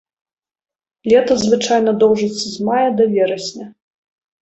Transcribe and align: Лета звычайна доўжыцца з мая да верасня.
Лета 1.11 1.37
звычайна 1.43 1.91
доўжыцца 2.07 2.45
з 2.57 2.69
мая 2.73 2.89
да 2.99 3.11
верасня. 3.17 3.73